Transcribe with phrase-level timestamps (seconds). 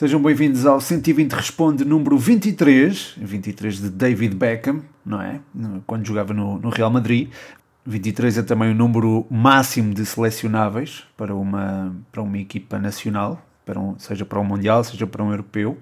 [0.00, 5.40] Sejam bem-vindos ao 120 Responde número 23, 23 de David Beckham, não é?
[5.86, 7.28] Quando jogava no, no Real Madrid.
[7.84, 13.78] 23 é também o número máximo de selecionáveis para uma, para uma equipa nacional, para
[13.78, 15.76] um, seja para um Mundial, seja para um Europeu.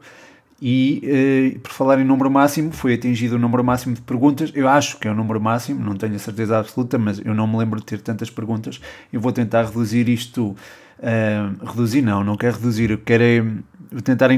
[0.60, 4.50] E eh, por falar em número máximo, foi atingido o número máximo de perguntas.
[4.52, 7.46] Eu acho que é o número máximo, não tenho a certeza absoluta, mas eu não
[7.46, 8.80] me lembro de ter tantas perguntas.
[9.12, 10.56] Eu vou tentar reduzir isto.
[10.98, 14.30] Uh, reduzir não, não quero reduzir, eu quero é tentar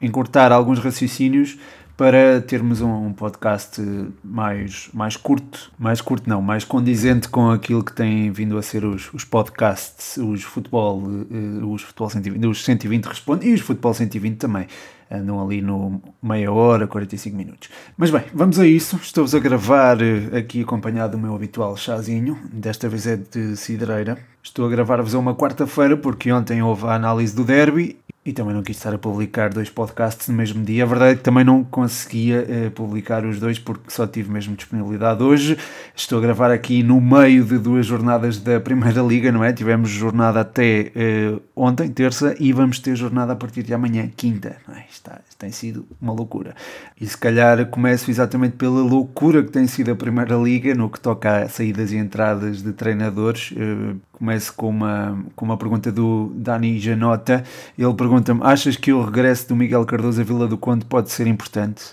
[0.00, 1.58] encurtar alguns raciocínios
[1.96, 3.80] para termos um, podcast
[4.22, 8.84] mais, mais curto, mais curto não, mais condizente com aquilo que têm vindo a ser
[8.84, 13.94] os, os podcasts, os futebol, uh, os futebol 120, os 120 responde e os futebol
[13.94, 14.66] 120 também
[15.10, 17.68] andam ali no meia hora, 45 minutos.
[17.96, 18.96] Mas bem, vamos a isso.
[18.96, 24.18] Estou-vos a gravar eh, aqui acompanhado do meu habitual chazinho, desta vez é de cidreira.
[24.44, 28.62] Estou a gravar-vos uma quarta-feira porque ontem houve a análise do derby e também não
[28.62, 30.84] quis estar a publicar dois podcasts no mesmo dia.
[30.84, 34.56] A verdade é que também não conseguia uh, publicar os dois porque só tive mesmo
[34.56, 35.58] disponibilidade hoje.
[35.94, 39.52] Estou a gravar aqui no meio de duas jornadas da Primeira Liga, não é?
[39.52, 44.56] Tivemos jornada até uh, ontem, terça, e vamos ter jornada a partir de amanhã, quinta.
[44.66, 44.86] Não é?
[44.90, 46.54] Está, tem sido uma loucura.
[46.98, 50.98] E se calhar começo exatamente pela loucura que tem sido a Primeira Liga no que
[50.98, 53.50] toca a saídas e entradas de treinadores.
[53.50, 57.44] Uh, começo com uma, com uma pergunta do Dani Janota.
[57.76, 61.26] Ele pergunta-me: Achas que o regresso do Miguel Cardoso à Vila do Conde pode ser
[61.26, 61.84] importante?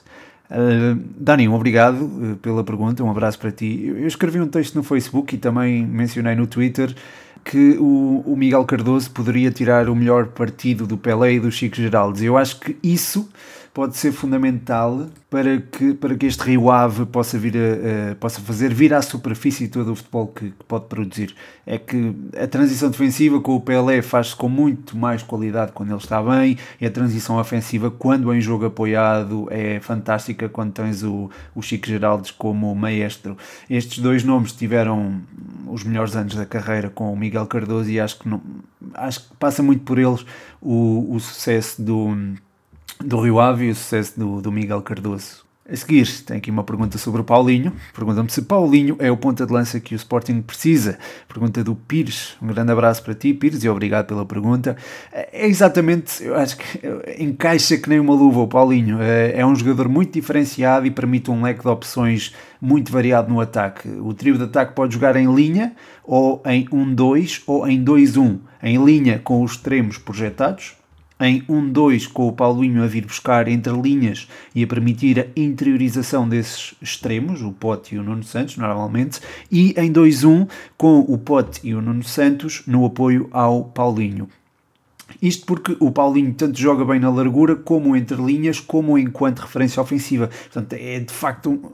[0.50, 3.86] Uh, Dani, um obrigado uh, pela pergunta, um abraço para ti.
[3.86, 6.94] Eu, eu, escrevi um texto no Facebook e também mencionei no Twitter
[7.44, 11.78] que o, o Miguel Cardoso poderia tirar o melhor partido do Pelé e do Chico
[11.78, 12.22] Geraldes.
[12.22, 13.30] Eu acho que isso
[13.74, 18.74] pode ser fundamental para que, para que este Rio Ave possa, vir a, possa fazer
[18.74, 21.34] vir à superfície todo o futebol que, que, pode produzir.
[21.66, 25.98] É que a transição defensiva com o Pelé faz-se com muito mais qualidade quando ele
[25.98, 31.30] está bem, e a transição ofensiva, quando em jogo apoiado, é fantástica quando tens o,
[31.56, 33.38] o Chico Geraldes como maestro.
[33.70, 35.22] Estes dois nomes tiveram
[35.68, 38.42] os melhores anos da carreira com o Miguel Cardoso e acho que, não,
[38.96, 40.26] acho que passa muito por eles
[40.62, 42.36] o, o sucesso do
[43.04, 45.52] do Rio Ave e o sucesso do, do Miguel Cardoso.
[45.72, 47.72] A seguir, tem aqui uma pergunta sobre o Paulinho.
[47.94, 50.98] Pergunta-me se Paulinho é o ponta de lança que o Sporting precisa.
[51.30, 52.36] Pergunta do Pires.
[52.42, 54.76] Um grande abraço para ti, Pires, e obrigado pela pergunta.
[55.14, 56.82] É exatamente, eu acho que
[57.18, 59.02] encaixa que nem uma luva o Paulinho.
[59.02, 63.40] É, é um jogador muito diferenciado e permite um leque de opções muito variado no
[63.40, 63.88] ataque.
[63.88, 65.74] O trio de ataque pode jogar em linha,
[66.04, 68.40] ou em 1-2, ou em 2-1.
[68.62, 70.81] Em linha com os extremos projetados,
[71.22, 76.28] em 1-2 com o Paulinho a vir buscar entre linhas e a permitir a interiorização
[76.28, 79.22] desses extremos, o Pote e o Nuno Santos, normalmente,
[79.52, 84.28] e em 2-1 com o Pote e o Nuno Santos no apoio ao Paulinho.
[85.22, 89.82] Isto porque o Paulinho tanto joga bem na largura como entre linhas, como enquanto referência
[89.82, 90.28] ofensiva.
[90.28, 91.72] Portanto, é de facto um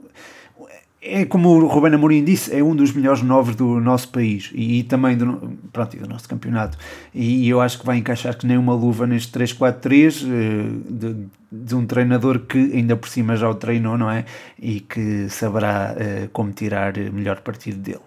[1.02, 4.84] é como o Ruben Amorim disse, é um dos melhores novos do nosso país e,
[4.84, 6.78] também do, pronto, do nosso campeonato.
[7.14, 11.16] E eu acho que vai encaixar que nem uma luva neste 3-4-3 eh, de,
[11.52, 14.26] de, um treinador que ainda por cima já o treinou, não é?
[14.60, 18.02] E que saberá uh, como tirar melhor partido dele.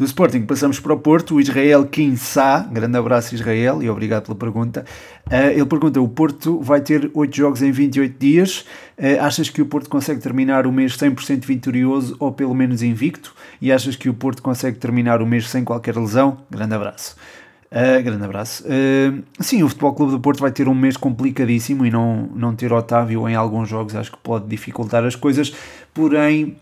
[0.00, 4.34] Do Sporting passamos para o Porto, o Israel Kinsá, grande abraço Israel e obrigado pela
[4.34, 4.82] pergunta.
[5.26, 8.60] Uh, ele pergunta: o Porto vai ter 8 jogos em 28 dias.
[8.96, 13.34] Uh, achas que o Porto consegue terminar o mês 100% vitorioso ou pelo menos invicto?
[13.60, 16.38] E achas que o Porto consegue terminar o mês sem qualquer lesão?
[16.50, 17.14] Grande abraço.
[17.70, 18.64] Uh, grande abraço.
[18.64, 22.54] Uh, sim, o Futebol Clube do Porto vai ter um mês complicadíssimo e não, não
[22.54, 25.52] ter Otávio em alguns jogos acho que pode dificultar as coisas,
[25.92, 26.56] porém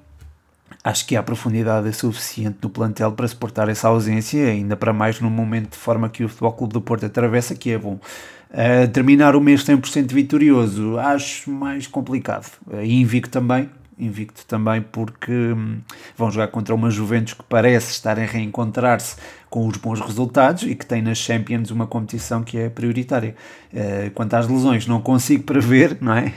[0.83, 5.31] acho que há profundidade suficiente no plantel para suportar essa ausência, ainda para mais num
[5.31, 7.99] momento de forma que o Futebol Clube do Porto atravessa, que é bom.
[8.51, 12.51] Uh, terminar o mês 100% vitorioso, acho mais complicado.
[12.67, 15.79] Uh, invicto também, invicto também porque hum,
[16.17, 19.17] vão jogar contra uma Juventus que parece estar a reencontrar-se
[19.51, 23.35] com os bons resultados e que tem nas Champions uma competição que é prioritária.
[23.73, 26.33] Uh, quanto às lesões, não consigo prever, não é?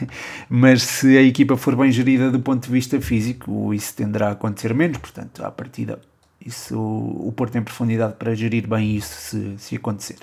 [0.50, 4.32] Mas se a equipa for bem gerida do ponto de vista físico, isso tenderá a
[4.32, 6.00] acontecer menos, portanto, à partida,
[6.46, 10.18] isso, o Porto tem profundidade para gerir bem isso se, se acontecer.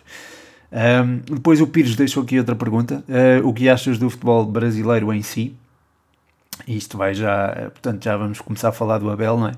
[0.70, 3.04] Um, depois o Pires deixou aqui outra pergunta.
[3.08, 5.54] Uh, o que achas do futebol brasileiro em si?
[6.66, 9.52] Isto vai já, portanto, já vamos começar a falar do Abel, não é?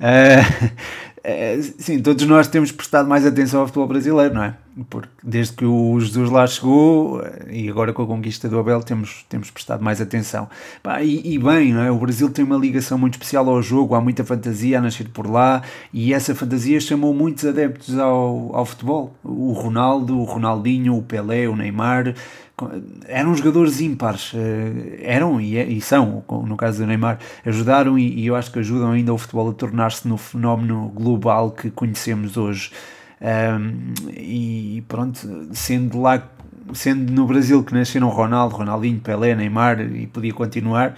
[0.00, 4.54] Uh, sim, todos nós temos prestado mais atenção ao futebol brasileiro, não é?
[4.90, 8.82] Porque desde que o Jesus lá chegou eh, e agora com a conquista do Abel
[8.82, 10.48] temos, temos prestado mais atenção.
[11.00, 11.90] e, e, bem, não é?
[11.92, 15.30] o Brasil tem uma ligação muito especial ao jogo, há muita fantasia a nascer por
[15.30, 15.62] lá
[15.92, 19.14] e essa fantasia chamou muitos adeptos ao, ao futebol.
[19.22, 22.12] O Ronaldo, o Ronaldinho, o Pelé, o Neymar
[23.08, 24.32] eram jogadores ímpares,
[25.00, 29.12] eram e, é, são, no caso do Neymar, ajudaram e, eu acho que ajudam ainda
[29.12, 32.70] o futebol a tornar-se no fenómeno global que conhecemos hoje.
[34.16, 36.22] E pronto, sendo lá,
[36.72, 40.94] sendo no Brasil que nasceram Ronaldo, Ronaldinho, Pelé, Neymar e podia continuar,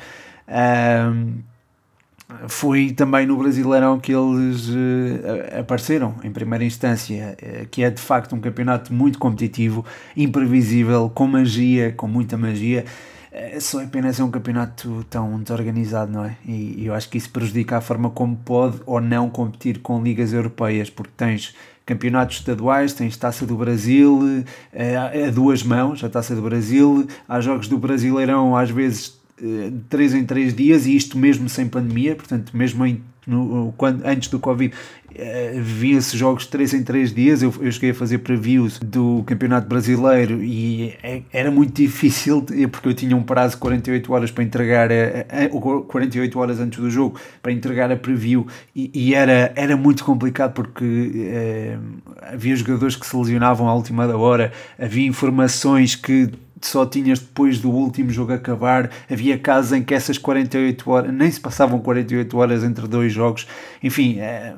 [2.49, 8.01] foi também no Brasileirão que eles uh, apareceram em primeira instância, uh, que é de
[8.01, 9.85] facto um campeonato muito competitivo,
[10.17, 12.85] imprevisível, com magia, com muita magia.
[13.33, 16.37] Uh, só apenas é um campeonato tão desorganizado, não é?
[16.45, 20.03] E, e eu acho que isso prejudica a forma como pode ou não competir com
[20.03, 24.45] ligas europeias, porque tens campeonatos estaduais, tens Taça do Brasil,
[24.75, 30.15] a duas mãos, a Taça do Brasil, há jogos do Brasileirão às vezes de 3
[30.15, 34.39] em 3 dias e isto mesmo sem pandemia, portanto, mesmo em, no, quando, antes do
[34.39, 37.43] Covid, uh, via-se jogos de 3 em 3 dias.
[37.43, 42.89] Eu, eu cheguei a fazer previews do Campeonato Brasileiro e é, era muito difícil, porque
[42.89, 46.89] eu tinha um prazo de 48 horas para entregar, a, a, 48 horas antes do
[46.89, 51.77] jogo, para entregar a preview e, e era, era muito complicado porque
[52.23, 56.31] havia jogadores que se lesionavam à última hora, havia informações que
[56.61, 61.31] só tinhas depois do último jogo acabar, havia casos em que essas 48 horas, nem
[61.31, 63.47] se passavam 48 horas entre dois jogos,
[63.83, 64.55] enfim, é,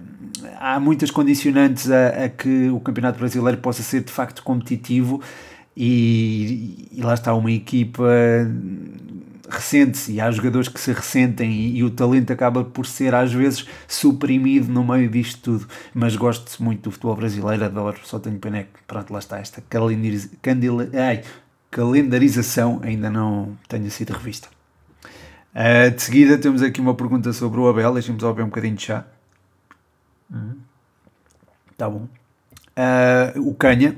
[0.59, 5.23] há muitas condicionantes a, a, que o Campeonato Brasileiro possa ser de facto competitivo.
[5.81, 8.05] E, e lá está uma equipa
[9.49, 13.33] recente-se e há jogadores que se ressentem e, e, o talento acaba por ser às
[13.33, 18.39] vezes suprimido no meio disto tudo, mas gosto muito do futebol brasileiro, adoro, só tenho
[18.39, 19.62] pena que pronto, lá está esta.
[20.43, 20.89] Candila...
[20.93, 21.23] Ai,
[21.70, 24.49] calendarização ainda não tenha sido revista.
[25.55, 28.76] Uh, de seguida temos aqui uma pergunta sobre o Abel, deixem-me só beber um bocadinho
[28.76, 29.05] de chá.
[30.31, 30.59] Uhum.
[31.76, 32.09] Tá bom.
[32.76, 33.97] Uh, o Canha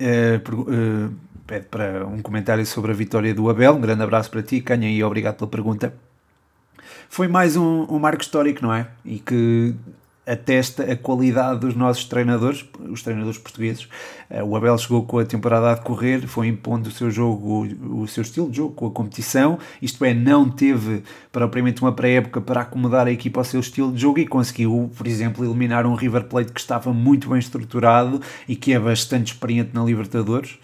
[0.00, 1.14] uh,
[1.46, 3.74] pede para um comentário sobre a vitória do Abel.
[3.74, 5.94] Um grande abraço para ti, Canha, e obrigado pela pergunta.
[7.08, 8.88] Foi mais um, um marco histórico, não é?
[9.04, 9.74] E que
[10.26, 13.88] atesta a qualidade dos nossos treinadores, os treinadores portugueses.
[14.28, 17.66] Eh, o Abel chegou com a temporada a decorrer, foi impondo o seu jogo,
[18.02, 22.40] o seu estilo de jogo com a competição, isto é, não teve propriamente uma pré-época
[22.40, 25.94] para acomodar a equipa ao seu estilo de jogo e conseguiu, por exemplo, eliminar um
[25.94, 30.58] River Plate que estava muito bem estruturado e que é bastante experiente na Libertadores.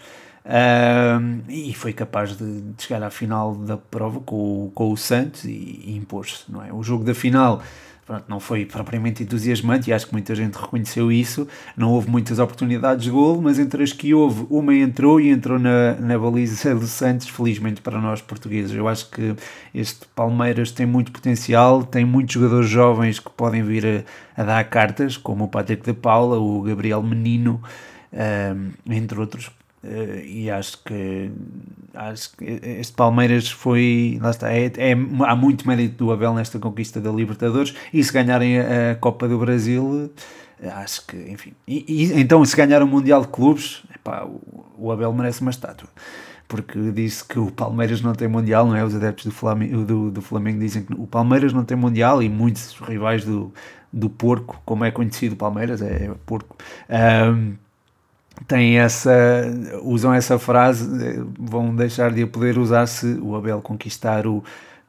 [0.45, 5.45] Uh, e foi capaz de, de, chegar à final da prova com, com o Santos
[5.45, 6.51] e, e impor-se.
[6.51, 6.73] Não é?
[6.73, 7.61] O jogo da final
[8.05, 11.47] pronto, não foi propriamente entusiasmante e acho que muita gente reconheceu isso.
[11.75, 15.57] Não houve muitas oportunidades de golo, mas entre as que houve, uma entrou e entrou
[15.57, 18.75] na, na baliza do Santos, felizmente para nós portugueses.
[18.75, 19.35] Eu acho que
[19.73, 24.05] este Palmeiras tem muito potencial, tem muitos jogadores jovens que podem vir
[24.35, 27.61] a, a dar cartas, como o Patrick de Paula, o Gabriel Menino,
[28.13, 29.49] um, entre outros,
[30.25, 31.31] e acho que
[31.93, 36.57] acho que este Palmeiras foi lá está, é, é, há muito mérito do Abel nesta
[36.57, 40.11] conquista da Libertadores e se ganharem a, Copa do Brasil
[40.75, 44.91] acho que enfim e, e, então se ganhar o Mundial de Clubes epá, o, o
[44.91, 45.89] Abel merece uma estátua
[46.47, 48.83] porque disse que o Palmeiras não tem Mundial, não é?
[48.83, 52.29] Os adeptos do Flamengo, do, do Flamengo dizem que o Palmeiras não tem Mundial e
[52.29, 53.51] muitos rivais do,
[53.91, 56.55] do Porco, como é conhecido o Palmeiras, é, é Porco,
[58.47, 59.11] têm essa,
[59.83, 60.85] usam essa frase,
[61.37, 64.43] vão deixar de a poder usar se o Abel conquistar o,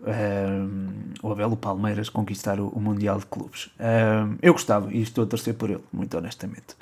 [0.07, 0.91] um,
[1.23, 3.71] o Abel, o Palmeiras, conquistar o, o Mundial de Clubes.
[3.79, 6.75] Um, eu gostava e estou a torcer por ele, muito honestamente.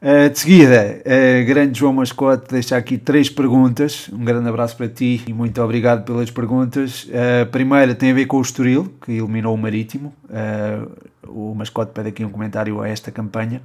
[0.00, 4.08] Uh, de seguida, uh, grande João Mascote deixa aqui três perguntas.
[4.12, 7.04] Um grande abraço para ti e muito obrigado pelas perguntas.
[7.04, 10.12] Uh, a primeira tem a ver com o Estoril, que eliminou o Marítimo.
[11.26, 13.60] o Mascote pede aqui um comentário a esta campanha.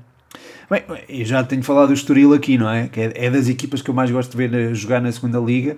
[0.69, 2.87] Bem, eu já tenho falado do Estoril aqui, não é?
[2.87, 5.77] Que é, é das equipas que eu mais gosto de ver jogar na segunda liga,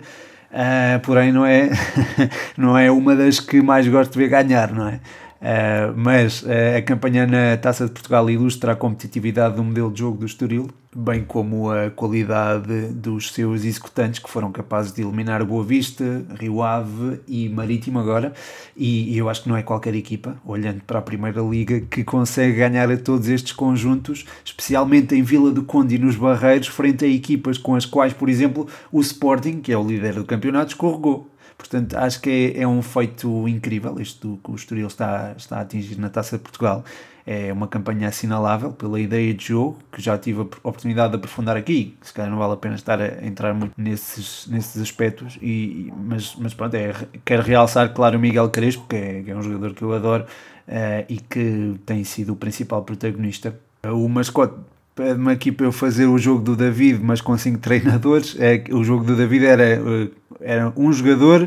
[0.51, 1.69] uh, porém não é,
[2.57, 4.99] não é uma das que mais gosto de ver ganhar, não é?
[5.41, 9.99] Uh, mas uh, a campanha na Taça de Portugal ilustra a competitividade do modelo de
[9.99, 15.43] jogo do Estoril, bem como a qualidade dos seus executantes que foram capazes de eliminar
[15.43, 18.33] Boa Vista, Rio Ave e Marítimo agora.
[18.77, 22.53] E, eu acho que não é qualquer equipa, olhando para a Primeira Liga, que consegue
[22.53, 27.07] ganhar a todos estes conjuntos, especialmente em Vila do Conde e nos Barreiros, frente a
[27.09, 31.29] equipas com as quais, por exemplo, o Sporting, que é o líder do campeonato, escorregou.
[31.57, 35.61] Portanto, acho que é, é um feito incrível isto que o Estoril está, está a
[35.61, 36.83] atingir na Taça de Portugal.
[37.27, 41.57] É uma campanha assinalável pela ideia de jogo, que já tive a oportunidade de aprofundar
[41.57, 41.97] aqui.
[42.01, 46.35] Se calhar não vale a pena estar a entrar muito nesses, nesses aspectos, e, mas,
[46.35, 46.93] mas pronto, é,
[47.25, 50.25] quero realçar, claro, o Miguel Crespo, que é, que é um jogador que eu adoro
[50.67, 53.57] uh, e que tem sido o principal protagonista.
[53.83, 54.55] O mascote
[54.95, 58.35] pede-me aqui para eu fazer o jogo do David, mas com cinco treinadores.
[58.39, 61.43] É, o jogo do David era, eh, era um jogador,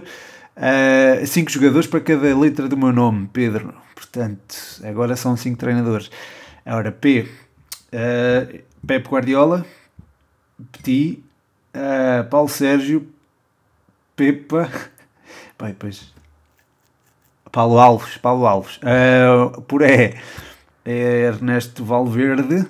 [0.56, 3.72] uh, cinco jogadores para cada letra do meu nome, Pedro.
[3.98, 6.08] Portanto, agora são cinco treinadores.
[6.64, 7.28] Agora, P,
[7.92, 9.66] uh, Pep Guardiola,
[10.70, 11.24] Petit,
[11.74, 13.08] uh, Paulo Sérgio,
[14.14, 14.70] Pepa,
[15.58, 16.12] Pai, pois.
[17.50, 18.76] Paulo Alves, Paulo Alves.
[18.76, 20.14] Uh, por E,
[20.84, 22.68] é Ernesto Valverde.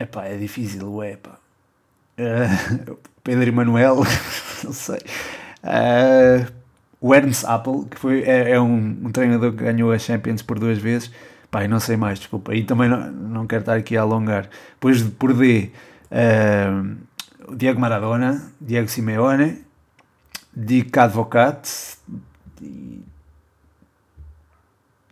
[0.00, 1.38] Epá, é difícil E, pá.
[2.18, 3.98] Uh, Pedro Emanuel,
[4.64, 4.98] não sei.
[5.62, 6.57] Uh,
[7.00, 10.58] o Ernst Appel, que foi, é, é um, um, treinador que ganhou a Champions por
[10.58, 11.10] duas vezes.
[11.50, 12.54] Pá, não sei mais, desculpa.
[12.54, 14.48] E também não, não quero estar aqui a alongar.
[14.74, 15.70] Depois por D,
[16.10, 19.64] uh, Diego Maradona, Diego Simeone,
[20.54, 21.68] Dick Advocat.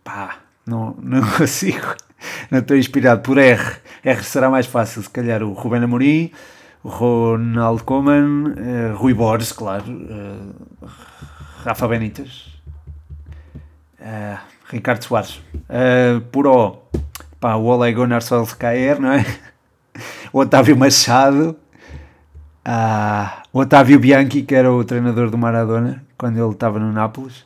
[0.03, 1.95] Pá, não, não consigo.
[2.51, 3.77] Não estou inspirado por R.
[4.03, 6.31] R será mais fácil, se calhar o Ruben Amorim,
[6.83, 10.87] Ronald Koeman, uh, Rui Borges, claro, uh,
[11.67, 12.45] Rafa Benítez,
[13.99, 15.41] uh, Ricardo Soares.
[16.31, 16.77] por O,
[17.41, 19.25] pá, o Ole Gunnar Solskjaer, não é?
[20.31, 21.57] O Otávio Machado,
[23.51, 27.45] o Otávio Bianchi, que era o treinador do Maradona, quando ele estava no Nápoles.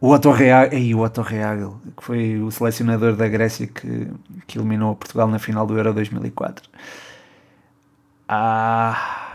[0.00, 4.08] O Otto Reagel, o Otto Reagel, que foi o selecionador da Grécia que,
[4.46, 6.64] que eliminou Portugal na final do Euro 2004.
[8.28, 9.32] Ah,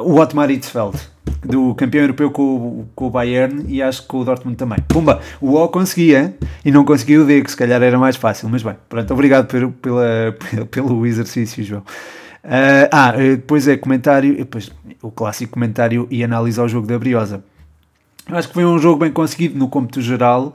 [0.00, 0.98] o Otmar Hitzfeld,
[1.44, 4.78] do campeão europeu com, com o Bayern e acho que com o Dortmund também.
[4.86, 8.48] Pumba, o O conseguia e não conseguiu o D, que se calhar era mais fácil,
[8.48, 10.36] mas bem, pronto, obrigado pelo, pela,
[10.70, 11.82] pelo exercício, João.
[12.44, 14.70] Uh, ah, depois é comentário, depois
[15.02, 17.42] o clássico comentário e análise ao jogo da Briosa.
[18.26, 20.54] Acho que foi um jogo bem conseguido no cômputo geral,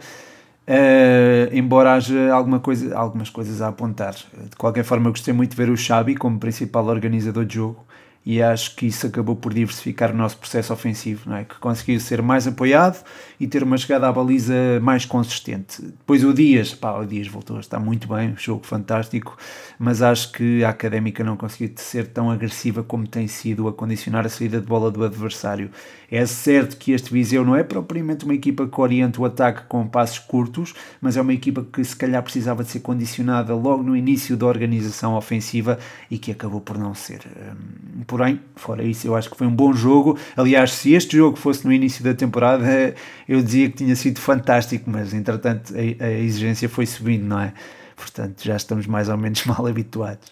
[0.68, 4.16] uh, embora haja alguma coisa, algumas coisas a apontar.
[4.50, 7.86] De qualquer forma, gostei muito de ver o Xabi como principal organizador de jogo
[8.26, 11.44] e acho que isso acabou por diversificar o nosso processo ofensivo, não é?
[11.44, 13.04] que conseguiu ser mais apoiado
[13.40, 15.82] e ter uma chegada à baliza mais consistente.
[15.82, 19.38] Depois o Dias, pá, o Dias voltou a estar muito bem, jogo fantástico,
[19.78, 24.26] mas acho que a Académica não conseguiu ser tão agressiva como tem sido a condicionar
[24.26, 25.70] a saída de bola do adversário.
[26.10, 29.88] É certo que este Viseu não é propriamente uma equipa que orienta o ataque com
[29.88, 33.98] passos curtos, mas é uma equipa que se calhar precisava de ser condicionada logo no
[33.98, 35.80] início da organização ofensiva
[36.12, 37.22] e que acabou por não ser.
[37.26, 40.20] Hum, porém, fora isso, eu acho que foi um bom jogo.
[40.38, 42.94] Aliás, se este jogo fosse no início da temporada,
[43.28, 47.54] eu dizia que tinha sido fantástico, mas entretanto a, a exigência foi subindo, não é?
[47.96, 50.28] Portanto, já estamos mais ou menos mal habituados.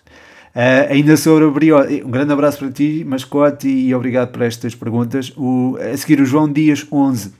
[0.53, 4.75] Uh, ainda sobre o Briosa, um grande abraço para ti, mascote, e obrigado por estas
[4.75, 5.33] perguntas.
[5.35, 7.33] O, a seguir, o João Dias 11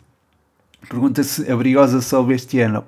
[0.90, 2.84] pergunta se a Briosa soube este ano.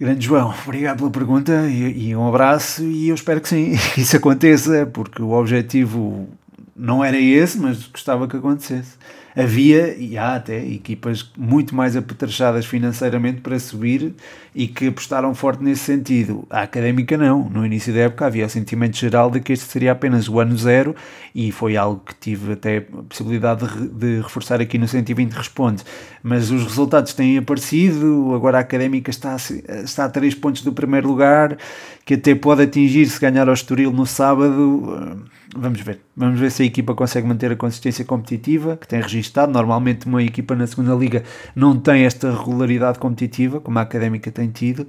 [0.00, 2.82] Grande João, obrigado pela pergunta e, e, um abraço.
[2.84, 6.28] E eu espero que sim, isso aconteça, porque o objetivo
[6.76, 8.96] não era esse, mas gostava que acontecesse
[9.38, 14.12] havia e há até equipas muito mais apetrechadas financeiramente para subir
[14.52, 16.44] e que apostaram forte nesse sentido.
[16.50, 17.48] A académica não.
[17.48, 20.58] No início da época havia o sentimento geral de que este seria apenas o ano
[20.58, 20.96] zero
[21.32, 25.84] e foi algo que tive até a possibilidade de, de reforçar aqui no 120 Responde.
[26.20, 29.36] Mas os resultados têm aparecido, agora a académica está,
[29.84, 31.56] está a 3 pontos do primeiro lugar,
[32.04, 35.22] que até pode atingir se ganhar ao Estoril no sábado
[35.56, 36.00] vamos ver.
[36.16, 39.52] Vamos ver se a equipa consegue manter a consistência competitiva que tem registado.
[39.52, 41.24] Normalmente uma equipa na segunda liga
[41.54, 44.86] não tem esta regularidade competitiva, como a Académica tem tido.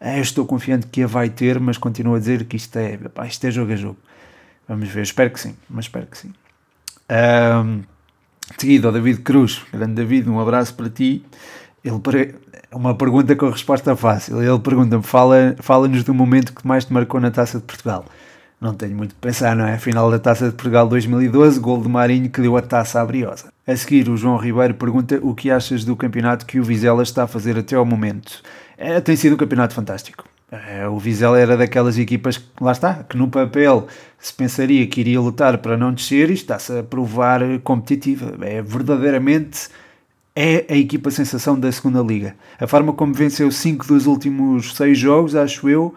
[0.00, 3.26] Eh, estou confiante que a vai ter, mas continuo a dizer que isto é, pá,
[3.26, 3.98] isto é jogo a jogo.
[4.68, 6.32] Vamos ver, espero que sim, mas espero que sim.
[7.10, 7.82] Um,
[8.56, 11.24] seguido ao David Cruz, grande David, um abraço para ti.
[11.82, 11.98] Ele
[12.72, 14.42] uma pergunta com resposta fácil.
[14.42, 18.04] Ele pergunta-me: fala-nos fala do momento que mais te marcou na taça de Portugal
[18.60, 19.78] não tenho muito para pensar, não é?
[19.78, 23.50] Final da Taça de Portugal 2012, gol de Marinho que deu a taça à Briosa.
[23.66, 27.24] A seguir, o João Ribeiro pergunta o que achas do campeonato que o Vizela está
[27.24, 28.42] a fazer até ao momento.
[28.76, 30.24] É, tem sido um campeonato fantástico.
[30.52, 33.86] É, o Vizela era daquelas equipas que, lá está, que no papel
[34.18, 38.36] se pensaria que iria lutar para não descer e está-se a provar competitiva.
[38.42, 39.68] É verdadeiramente
[40.34, 42.34] é a equipa sensação da segunda liga.
[42.58, 45.94] A forma como venceu cinco dos últimos seis jogos, acho eu,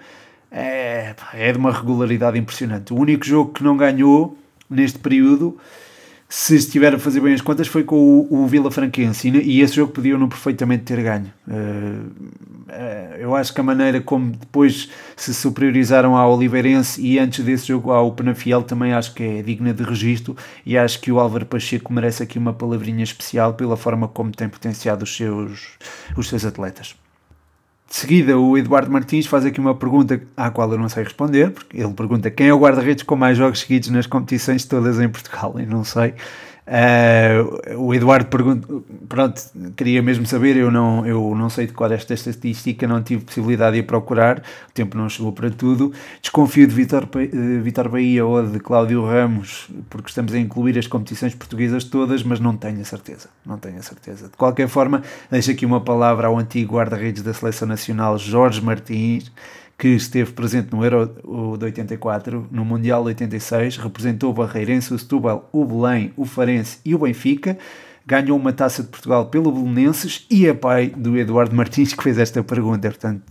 [0.53, 2.93] é, é de uma regularidade impressionante.
[2.93, 4.37] O único jogo que não ganhou
[4.69, 5.57] neste período,
[6.29, 9.75] se estiver a fazer bem as contas, foi com o, o Vila Franquense e, esse
[9.75, 11.31] jogo podiam-no perfeitamente ter ganho.
[11.47, 12.07] Uh,
[12.69, 17.67] uh, eu acho que a maneira como depois se superiorizaram ao Oliveirense e antes desse
[17.67, 21.45] jogo ao Penafiel também acho que é digna de registro e acho que o Álvaro
[21.45, 25.77] Pacheco merece aqui uma palavrinha especial pela forma como tem potenciado os seus,
[26.15, 26.95] os seus atletas.
[27.93, 31.51] De seguida, o Eduardo Martins faz aqui uma pergunta à qual eu não sei responder,
[31.51, 35.07] porque ele pergunta quem é o guarda-redes com mais jogos seguidos nas competições todas em
[35.07, 35.53] Portugal.
[35.61, 36.15] Eu não sei.
[36.65, 38.65] Uh, o Eduardo pergunta,
[39.09, 39.41] pronto,
[39.75, 43.25] queria mesmo saber, eu não, eu não sei de qual é esta estatística, não tive
[43.25, 45.91] possibilidade de ir procurar, o tempo não chegou para tudo.
[46.21, 50.87] Desconfio de Vitor, uh, Vitor Bahia ou de Cláudio Ramos, porque estamos a incluir as
[50.87, 54.29] competições portuguesas todas, mas não tenho a certeza, não tenho a certeza.
[54.29, 59.29] De qualquer forma, deixo aqui uma palavra ao antigo guarda-redes da Seleção Nacional, Jorge Martins,
[59.83, 64.97] que esteve presente no Euro de 84, no Mundial de 86, representou o Barreirense, o
[64.97, 67.57] Setúbal, o Belém, o Farense e o Benfica,
[68.07, 72.17] ganhou uma taça de Portugal pelo Belenenses e é pai do Eduardo Martins que fez
[72.17, 73.23] esta pergunta, portanto...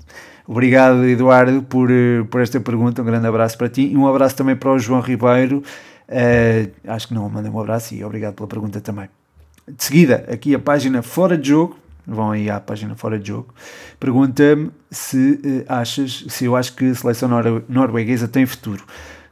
[0.47, 3.01] Obrigado, Eduardo, por, eh, por esta pergunta.
[3.01, 5.63] Um grande abraço para ti e um abraço também para o João Ribeiro.
[6.09, 9.09] Uh, acho que não, mandei um abraço e obrigado pela pergunta também.
[9.67, 13.55] De seguida, aqui a página Fora de Jogo, vão aí à página fora de jogo,
[13.99, 18.85] pergunta-me se uh, achas, se eu acho que a seleção nor norueguesa tem futuro.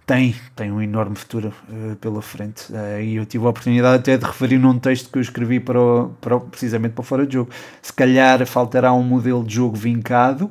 [0.07, 2.73] Tem, tem um enorme futuro uh, pela frente.
[2.73, 5.81] Uh, e eu tive a oportunidade até de referir num texto que eu escrevi para,
[5.81, 7.51] o, para o, precisamente para fora de jogo.
[7.81, 10.51] Se calhar faltará um modelo de jogo vincado,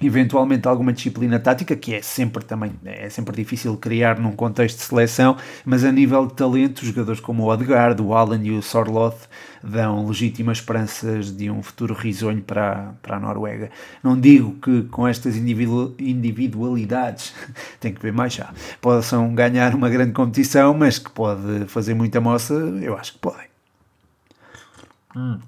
[0.00, 4.84] eventualmente alguma disciplina tática, que é sempre também é sempre difícil criar num contexto de
[4.84, 9.28] seleção, mas a nível de talento, jogadores como o Odegaard, o Alan e o Sorloth
[9.62, 13.70] dão legítimas esperanças de um futuro risonho para, para a Noruega.
[14.02, 17.32] Não digo que com estas individualidades,
[17.78, 22.20] tem que ver mais já, possam ganhar uma grande competição, mas que pode fazer muita
[22.20, 23.46] moça, eu acho que podem.
[25.14, 25.38] Hum.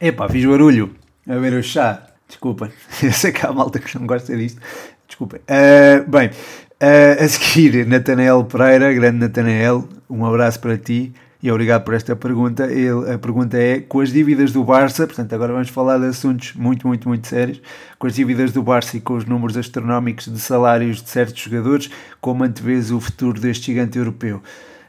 [0.00, 0.94] Epá, fiz barulho
[1.28, 2.11] a ver o chá.
[2.32, 2.70] Desculpem,
[3.04, 4.58] eu sei que há malta que não gosta disto.
[5.06, 5.40] Desculpem.
[5.40, 11.12] Uh, bem, uh, a seguir, Natanael Pereira, grande Natanael, um abraço para ti
[11.42, 12.64] e obrigado por esta pergunta.
[12.72, 16.54] Ele, a pergunta é: com as dívidas do Barça, portanto, agora vamos falar de assuntos
[16.54, 17.60] muito, muito, muito sérios.
[17.98, 21.90] Com as dívidas do Barça e com os números astronómicos de salários de certos jogadores,
[22.18, 24.42] como antevês o futuro deste gigante europeu?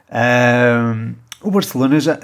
[0.08, 2.18] Uh, o Barcelona já,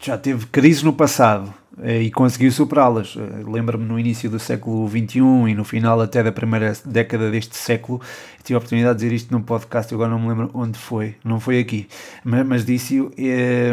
[0.00, 1.52] já teve crise no passado
[1.82, 3.16] e conseguiu superá-las.
[3.16, 5.18] Eh, lembro-me no início do século XXI
[5.48, 8.00] e no final até da primeira década deste século,
[8.42, 11.40] tive a oportunidade de dizer isto num podcast, agora não me lembro onde foi, não
[11.40, 11.88] foi aqui,
[12.24, 13.10] mas, mas disse-o.
[13.16, 13.70] É,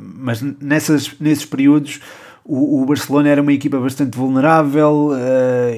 [0.00, 2.00] mas nessas, nesses períodos
[2.44, 5.10] o, o, Barcelona era uma equipa bastante vulnerável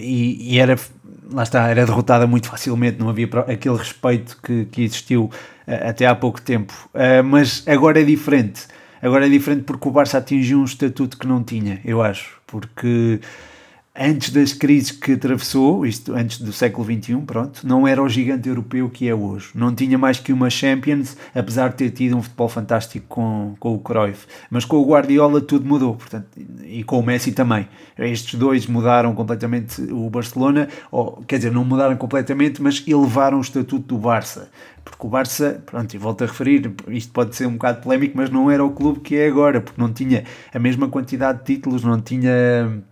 [0.01, 0.79] e, e era
[1.31, 5.31] lá está, era derrotada muito facilmente, não havia aquele respeito que, que existiu
[5.67, 6.73] até há pouco tempo.
[7.25, 8.67] Mas agora é diferente.
[9.03, 12.41] Agora é diferente porque o Barça atingiu um estatuto que não tinha, eu acho.
[12.47, 13.21] Porque
[13.95, 18.49] antes das crises que atravessou, isto antes do século XXI, pronto, não era o gigante
[18.49, 19.51] europeu que é hoje.
[19.55, 23.75] Não tinha mais que uma Champions, apesar de ter tido um futebol fantástico com, com
[23.75, 24.27] o Cruyff.
[24.51, 26.27] Mas com o Guardiola tudo mudou, portanto,
[26.65, 27.69] e com o Messi também.
[27.99, 33.43] Estes dois mudaram completamente o Barcelona, ou, quer dizer, não mudaram completamente, mas elevaram o
[33.43, 34.51] estatuto do Barça.
[34.83, 38.31] Porque o Barça, pronto, e volto a referir, isto pode ser um bocado polémico, mas
[38.31, 41.85] não era o clube que é agora, porque não tinha a mesma quantidade de títulos,
[41.85, 42.83] não tinha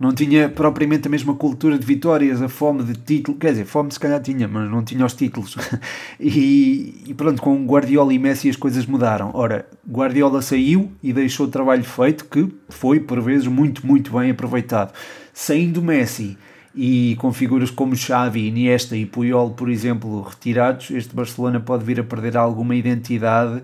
[0.00, 3.92] não tinha propriamente a mesma cultura de vitórias, a fome de título, quer dizer, fome
[3.92, 5.58] se calhar tinha, mas não tinha os títulos.
[6.18, 9.30] e, e, pronto, com Guardiola e Messi as coisas mudaram.
[9.34, 14.30] Ora, Guardiola saiu e deixou o trabalho feito, que foi por vezes muito, muito bem
[14.30, 14.94] aproveitado.
[15.34, 16.38] Saindo Messi
[16.74, 22.00] e com figuras como Xavi, Iniesta e Puyol, por exemplo, retirados, este Barcelona pode vir
[22.00, 23.62] a perder alguma identidade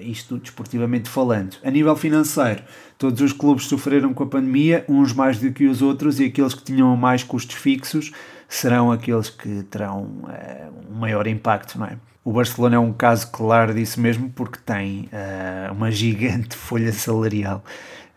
[0.00, 1.56] isto desportivamente falando.
[1.62, 2.62] A nível financeiro,
[2.96, 6.54] todos os clubes sofreram com a pandemia, uns mais do que os outros, e aqueles
[6.54, 8.12] que tinham mais custos fixos
[8.48, 11.96] serão aqueles que terão uh, um maior impacto, não é?
[12.24, 17.64] O Barcelona é um caso claro disso mesmo, porque tem uh, uma gigante folha salarial.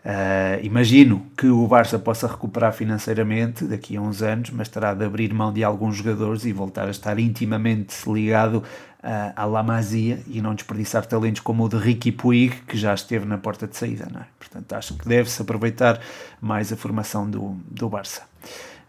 [0.04, 5.04] Uh, imagino que o Barça possa recuperar financeiramente daqui a uns anos, mas terá de
[5.04, 10.18] abrir mão de alguns jogadores e voltar a estar intimamente ligado uh, à La Masia
[10.26, 13.76] e não desperdiçar talentos como o de Ricky Puig, que já esteve na porta de
[13.76, 14.08] saída.
[14.12, 14.24] É?
[14.40, 16.00] Portanto, acho que deve-se aproveitar
[16.40, 18.22] mais a formação do, do Barça.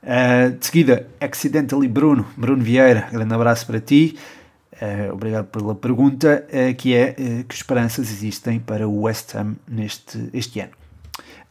[0.02, 4.17] Uh, de seguida, Accidentally Bruno, Bruno Vieira, grande abraço para ti.
[4.82, 6.43] Uh, obrigado pela pergunta,
[6.80, 7.13] que é
[7.47, 10.83] que esperanças existem para o West Ham neste este ano?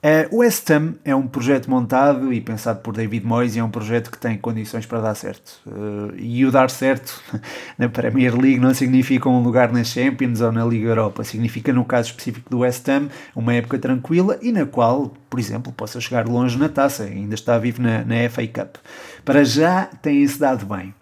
[0.04, 3.64] Uh, o West Ham é um projeto montado e pensado por David Moyes e é
[3.64, 5.60] um projeto que tem condições para dar certo.
[5.64, 7.22] Uh, e o dar certo
[7.78, 11.22] na Premier League não significa um lugar na Champions ou na Liga Europa.
[11.22, 15.72] Significa, no caso específico do West Ham, uma época tranquila e na qual, por exemplo,
[15.72, 17.04] possa chegar longe na taça.
[17.04, 18.78] Ainda está vivo na, na FA Cup.
[19.24, 20.92] Para já tem-se dado bem.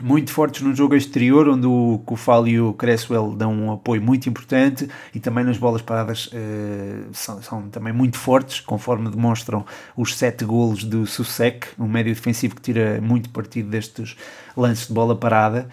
[0.00, 4.28] Muito fortes no jogo exterior, onde o Kufal e o Cresswell dão um apoio muito
[4.28, 9.64] importante e também nas bolas paradas uh, são, são, também muito fortes, conforme demonstram
[9.96, 14.16] os sete golos do Susek, um médio defensivo que tira muito partido destes
[14.56, 15.68] lances de bola parada.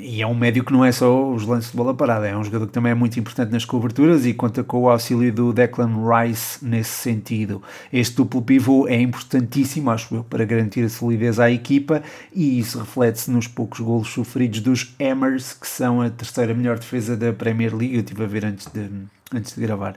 [0.00, 2.44] E é um médio que não é só os lances de bola parada, é um
[2.44, 5.92] jogador que também é muito importante nas coberturas e conta com o auxílio do Declan
[6.06, 7.60] Rice nesse sentido.
[7.92, 12.78] Este duplo pivô é importantíssimo, acho eu, para garantir a solidez à equipa e isso
[12.78, 17.74] reflete-se nos poucos golos sofridos dos Hammers, que são a terceira melhor defesa da Premier
[17.74, 17.94] League.
[17.94, 18.88] Eu estive a ver antes de,
[19.34, 19.96] antes de gravar.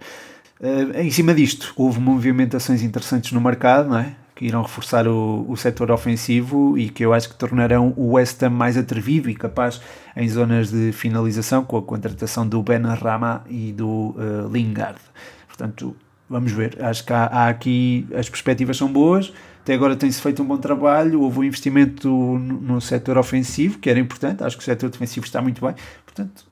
[0.60, 4.16] Uh, em cima disto, houve movimentações interessantes no mercado, não é?
[4.40, 8.42] Que irão reforçar o, o setor ofensivo e que eu acho que tornarão o West
[8.42, 9.82] Ham mais atrevido e capaz
[10.16, 14.98] em zonas de finalização com a contratação do Ben Rama e do uh, Lingard.
[15.46, 15.94] Portanto,
[16.30, 16.82] vamos ver.
[16.82, 19.34] Acho que há, há, aqui as perspectivas são boas.
[19.62, 21.22] Até agora tem-se feito um bom trabalho.
[21.22, 24.42] Houve um investimento no, no setor ofensivo, que era importante.
[24.42, 25.76] Acho que o setor defensivo está muito bem.
[26.06, 26.46] Portanto,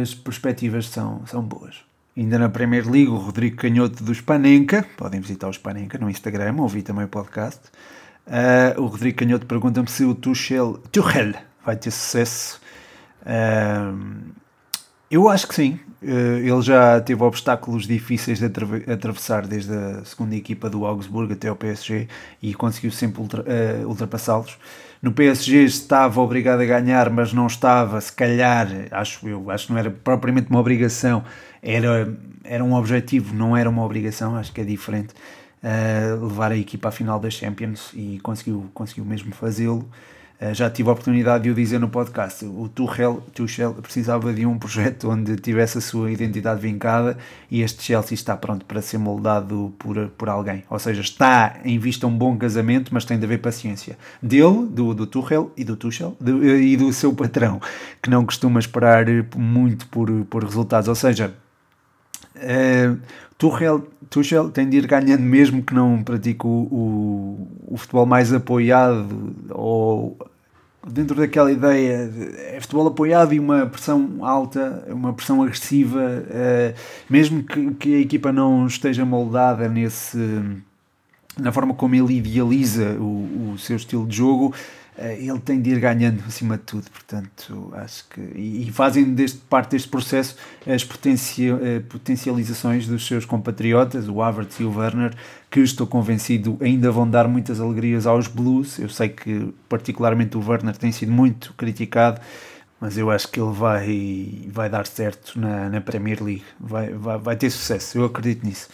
[0.00, 1.87] as perspectivas são, são boas.
[2.18, 6.56] Ainda na Premier League, o Rodrigo Canhoto do Spanenka, podem visitar o Spanenka no Instagram,
[6.56, 7.60] ouvir também o podcast.
[8.26, 12.60] Uh, o Rodrigo Canhoto pergunta-me se o Tuchel, Tuchel vai ter sucesso.
[13.22, 14.32] Uh,
[15.08, 15.78] eu acho que sim.
[16.00, 18.46] Uh, ele já teve obstáculos difíceis de
[18.90, 22.06] atravessar desde a segunda equipa do Augsburgo até o PSG
[22.40, 23.44] e conseguiu sempre ultra,
[23.84, 24.56] ultrapassá-los.
[25.00, 29.72] No PSG estava obrigado a ganhar, mas não estava, se calhar, acho eu, acho que
[29.72, 31.22] não era propriamente uma obrigação,
[31.62, 35.14] era, era um objetivo, não era uma obrigação, acho que é diferente.
[35.62, 39.88] Uh, levar a equipa à final das Champions e conseguiu, conseguiu mesmo fazê-lo.
[40.40, 42.44] Uh, já tive a oportunidade de o dizer no podcast.
[42.44, 47.18] O Tuchel, Tuchel precisava de um projeto onde tivesse a sua identidade vincada
[47.50, 50.62] e este Chelsea está pronto para ser moldado por, por alguém.
[50.70, 53.98] Ou seja, está em vista um bom casamento, mas tem de haver paciência.
[54.22, 57.60] Dele, do, do Tuchel e do Tuchel do, e do seu patrão,
[58.00, 60.88] que não costuma esperar muito por, por resultados.
[60.88, 61.34] Ou seja,
[62.38, 63.00] Uh,
[63.36, 68.32] Tuchel, Tuchel tem de ir ganhando mesmo que não pratique o, o, o, futebol mais
[68.32, 70.16] apoiado ou
[70.86, 76.74] dentro daquela ideia de é futebol apoiado e uma pressão alta, uma pressão agressiva, uh,
[77.08, 80.18] mesmo que, que, a equipa não esteja moldada nesse
[81.38, 84.87] na forma como ele idealiza o, o seu estilo de jogo, eh,
[85.18, 88.20] ele tem de ir ganhando acima de tudo, portanto, acho que.
[88.20, 94.64] E, fazem deste, parte deste processo as eh, potencializações dos seus compatriotas, o Havertz e
[94.64, 95.14] o Werner,
[95.50, 98.78] que estou convencido ainda vão dar muitas alegrias aos Blues.
[98.78, 102.20] Eu sei que, particularmente, o Werner tem sido muito criticado,
[102.80, 107.18] mas eu acho que ele vai, vai dar certo na, na Premier League, vai, vai,
[107.18, 108.68] vai ter sucesso, eu acredito nisso.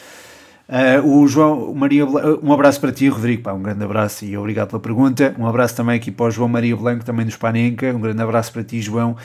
[0.67, 3.43] Uh, o João Maria um abraço para ti, Rodrigo.
[3.43, 5.35] Pá, um grande abraço e obrigado pela pergunta.
[5.39, 7.93] Um abraço também aqui para o João Maria Blanco, também do Spanenka.
[7.93, 9.17] Um grande abraço para ti, João.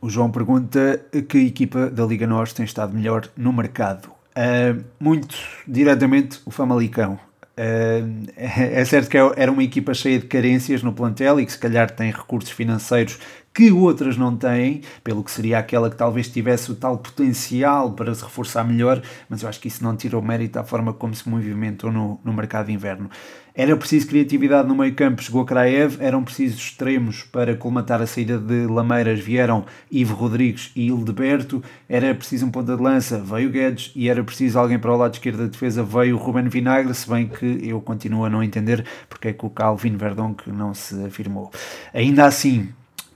[0.00, 4.08] O João pergunta que equipa da Liga Norte tem estado melhor no mercado.
[4.36, 5.34] Uh, muito
[5.66, 7.18] diretamente o Famalicão.
[7.58, 11.58] Uh, é certo que era uma equipa cheia de carências no plantel e que se
[11.58, 13.18] calhar tem recursos financeiros
[13.56, 18.14] que outras não têm, pelo que seria aquela que talvez tivesse o tal potencial para
[18.14, 21.14] se reforçar melhor, mas eu acho que isso não tira o mérito da forma como
[21.14, 23.08] se movimentou no, no mercado de inverno.
[23.54, 28.36] Era preciso criatividade no meio campo, chegou Kraev, eram precisos extremos para colmatar a saída
[28.36, 33.90] de Lameiras, vieram Ivo Rodrigues e Hildeberto, era preciso um ponta de lança, veio Guedes,
[33.96, 37.26] e era preciso alguém para o lado esquerdo da defesa, veio Ruben Vinagre, se bem
[37.26, 41.50] que eu continuo a não entender porque é que o Calvin Verdonk não se afirmou.
[41.94, 42.68] Ainda assim,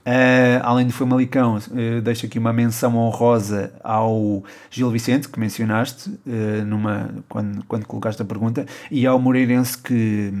[0.05, 6.09] Uh, além do Famalicão, uh, deixo aqui uma menção honrosa ao Gil Vicente, que mencionaste
[6.09, 10.33] uh, numa, quando, quando colocaste a pergunta, e ao Moreirense que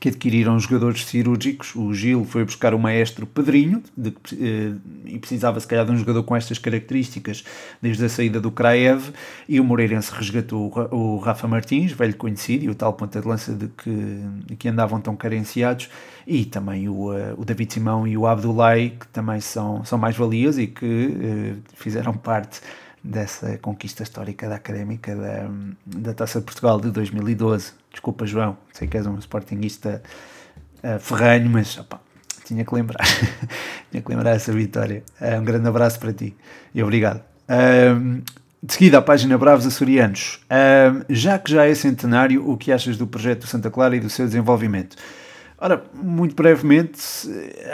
[0.00, 1.74] que adquiriram jogadores cirúrgicos.
[1.74, 4.72] O Gil foi buscar o maestro Pedrinho de, eh,
[5.04, 7.44] e precisava se calhar de um jogador com estas características
[7.80, 9.10] desde a saída do Kraev
[9.48, 13.54] e o Moreirense resgatou o, Rafa Martins, velho conhecido e o tal ponta de lança
[13.54, 15.88] de que, de que andavam tão carenciados
[16.26, 20.16] e também o, uh, o David Simão e o Abdullah que também são, são mais
[20.16, 22.60] valias e que uh, fizeram parte
[23.06, 25.48] dessa conquista histórica da Académica da,
[25.86, 27.72] da Taça de Portugal de 2012.
[27.90, 30.02] Desculpa, João, sei que és um sportinguista
[30.82, 32.00] uh, ferranho, mas opa,
[32.44, 33.06] tinha que lembrar.
[33.90, 35.04] tinha que lembrar essa vitória.
[35.20, 36.36] Uh, um grande abraço para ti
[36.74, 37.22] e obrigado.
[37.48, 38.22] Uh,
[38.62, 40.40] de seguida, a página Bravos Açorianos.
[41.08, 44.26] já que já é centenário, o que achas do projeto Santa Clara e do seu
[44.26, 44.96] desenvolvimento?
[45.58, 47.00] Ora, muito brevemente,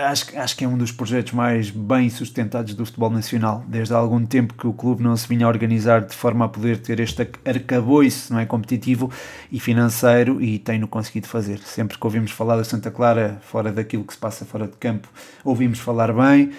[0.07, 3.65] acho, acho que é um dos projetos mais bem sustentados do futebol nacional.
[3.67, 6.49] Desde há algum tempo que o clube não se vinha a organizar de forma a
[6.49, 9.11] poder ter este arcabouço não é, competitivo
[9.51, 11.59] e financeiro e tem-no conseguido fazer.
[11.59, 15.09] Sempre que ouvimos falar da Santa Clara, fora daquilo que se passa fora de campo,
[15.45, 16.53] ouvimos falar bem.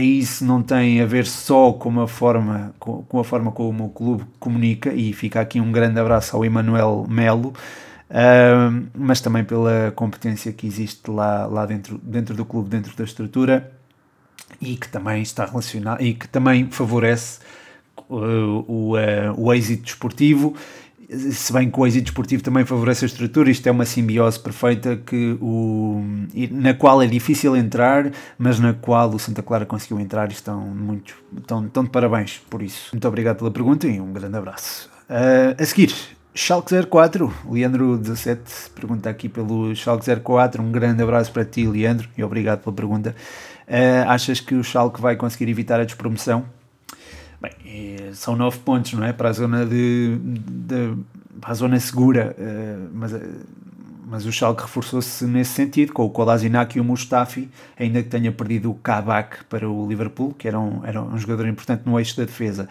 [0.00, 4.24] Isso não tem a ver só com a forma, com a forma como o clube
[4.40, 7.52] comunica e fica aqui um grande abraço ao Emanuel Melo
[8.94, 13.72] mas também pela competência que existe lá, lá dentro, dentro do clube, dentro da estrutura
[14.60, 17.40] e que também está relacionado e que também favorece
[18.08, 18.98] uh, o, uh,
[19.36, 20.54] o êxito desportivo
[21.08, 24.96] se bem que o êxito desportivo também favorece a estrutura, isto é uma simbiose perfeita
[24.96, 26.02] que o,
[26.50, 30.60] na qual é difícil entrar, mas na qual o Santa Clara conseguiu entrar e estão
[30.60, 32.90] muito estão, estão de parabéns por isso.
[32.92, 34.88] Muito obrigado pela pergunta e um grande abraço.
[35.08, 35.94] Uh, a seguir,
[36.36, 42.08] Schalke 04, Leandro 17 pergunta aqui pelo Schalke 04, um grande abraço para ti Leandro
[42.18, 43.14] e obrigado pela pergunta.
[43.68, 46.44] Uh, achas que o Schalke vai conseguir evitar a despromoção?
[47.40, 49.12] Bem, é, são 9 pontos, não é?
[49.12, 50.96] Para a zona de, de
[51.40, 53.20] para a zona segura, uh, mas, uh,
[54.04, 58.32] mas o Schalke reforçou-se nesse sentido, com o Kolasinac e o Mustafi, ainda que tenha
[58.32, 62.16] perdido o Kabak para o Liverpool, que era um, era um jogador importante no eixo
[62.16, 62.68] da defesa.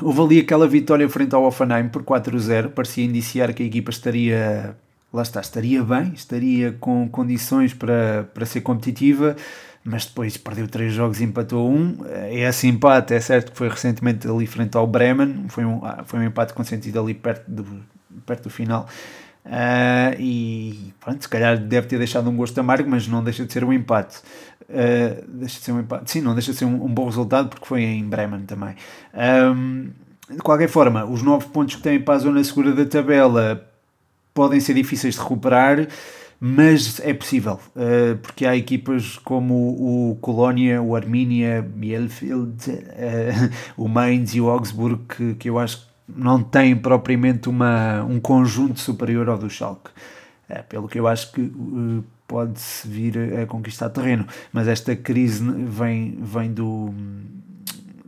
[0.00, 4.76] Houve ali aquela vitória frente ao Offenheim por 4-0, parecia indiciar que a equipa estaria,
[5.12, 9.34] lá está, estaria bem, estaria com condições para, para ser competitiva,
[9.82, 11.98] mas depois perdeu três jogos e empatou um.
[12.06, 16.04] É esse empate, é certo que foi recentemente ali frente ao Bremen, foi um, ah,
[16.06, 17.64] foi um empate consentido ali perto do,
[18.24, 18.86] perto do final.
[19.48, 23.52] Uh, e pronto, se calhar deve ter deixado um gosto amargo, mas não deixa de
[23.52, 24.18] ser um empate.
[24.68, 26.10] Uh, deixa de ser um empate.
[26.10, 28.74] Sim, não deixa de ser um, um bom resultado porque foi em Bremen também.
[29.14, 29.88] Um,
[30.30, 33.66] de qualquer forma, os nove pontos que têm para a zona segura da tabela
[34.34, 35.88] podem ser difíceis de recuperar,
[36.38, 43.50] mas é possível, uh, porque há equipas como o, o Colónia, o Arminia, Bielefeld, uh,
[43.82, 48.20] o Mainz e o Augsburg que, que eu acho que não têm propriamente uma, um
[48.20, 49.90] conjunto superior ao do Schalke.
[50.48, 51.50] Uh, pelo que eu acho que
[52.28, 54.26] pode-se vir a conquistar terreno.
[54.52, 56.94] Mas esta crise vem, vem do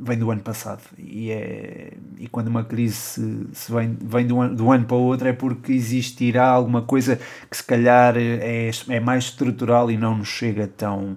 [0.03, 4.41] vem do ano passado e, é, e quando uma crise se, se vem, vem do,
[4.41, 8.71] ano, do ano para o outro é porque existirá alguma coisa que se calhar é,
[8.89, 11.17] é mais estrutural e não nos chega tão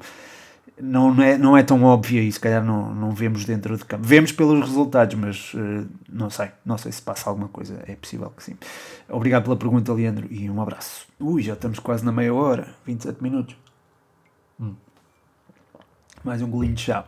[0.80, 4.04] não é, não é tão óbvia e se calhar não, não vemos dentro de campo.
[4.06, 8.32] Vemos pelos resultados, mas uh, não sei, não sei se passa alguma coisa, é possível
[8.32, 8.56] que sim.
[9.10, 11.06] Obrigado pela pergunta, Leandro, e um abraço.
[11.20, 13.56] Ui, já estamos quase na meia hora, 27 minutos.
[14.60, 14.74] Hum.
[16.24, 17.06] Mais um golinho de chá.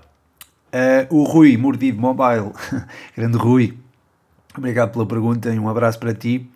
[0.68, 2.52] Uh, o Rui, Mordido Mobile,
[3.16, 3.78] grande Rui,
[4.56, 6.50] obrigado pela pergunta e um abraço para ti.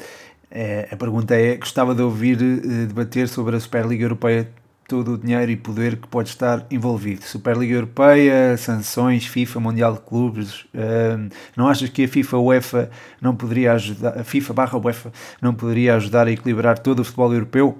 [0.52, 4.52] Uh, a pergunta é: gostava de ouvir debater sobre a Superliga Europeia
[4.90, 7.24] todo o dinheiro e poder que pode estar envolvido.
[7.24, 10.62] Superliga Europeia, sanções, FIFA, Mundial de Clubes.
[10.74, 12.90] Uh, não achas que a FIFA UEFA
[13.22, 17.32] não poderia ajudar, a FIFA barra UEFA não poderia ajudar a equilibrar todo o futebol
[17.32, 17.78] europeu?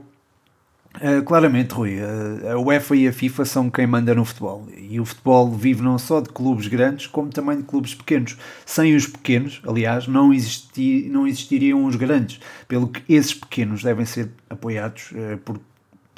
[0.98, 4.68] Uh, claramente, Rui, uh, a UEFA e a FIFA são quem manda no futebol.
[4.78, 8.38] E o futebol vive não só de clubes grandes, como também de clubes pequenos.
[8.66, 12.40] Sem os pequenos, aliás, não, existi, não existiriam os grandes.
[12.68, 15.60] Pelo que esses pequenos devem ser apoiados uh, por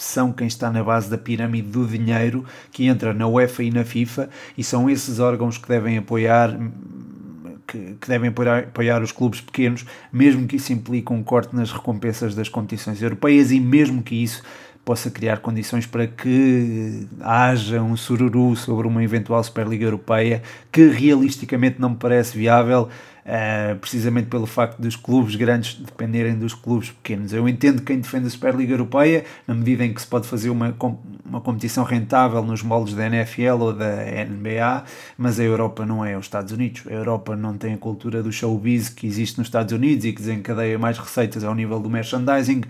[0.03, 3.83] são quem está na base da pirâmide do dinheiro que entra na UEFA e na
[3.83, 6.57] FIFA e são esses órgãos que devem apoiar
[7.67, 11.71] que, que devem apoiar, apoiar, os clubes pequenos, mesmo que isso implique um corte nas
[11.71, 14.43] recompensas das competições europeias e mesmo que isso
[14.83, 21.79] possa criar condições para que haja um sururu sobre uma eventual Superliga Europeia que realisticamente
[21.79, 22.89] não me parece viável
[23.23, 27.31] Uh, precisamente pelo facto dos clubes grandes dependerem dos clubes pequenos.
[27.31, 30.75] Eu entendo quem defende a Superliga Europeia, na medida em que se pode fazer uma,
[31.23, 34.84] uma competição rentável nos moldes da NFL ou da NBA,
[35.17, 36.81] mas a Europa não é os Estados Unidos.
[36.88, 40.19] A Europa não tem a cultura do showbiz que existe nos Estados Unidos e que
[40.19, 42.63] desencadeia mais receitas ao nível do merchandising.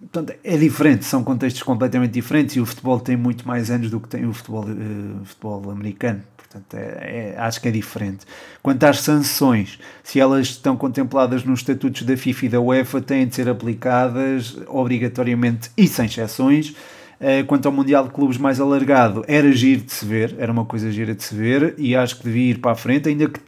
[0.00, 3.98] Portanto, é diferente, são contextos completamente diferentes e o futebol tem muito mais anos do
[3.98, 6.22] que tem o futebol, uh, futebol americano.
[6.54, 8.24] Portanto, é, é, acho que é diferente.
[8.62, 13.26] Quanto às sanções, se elas estão contempladas nos estatutos da FIFA e da UEFA, têm
[13.26, 16.74] de ser aplicadas obrigatoriamente e sem exceções.
[17.20, 20.64] Eh, quanto ao Mundial de Clubes mais alargado, era giro de se ver, era uma
[20.64, 23.40] coisa gira de se ver e acho que devia ir para a frente, ainda que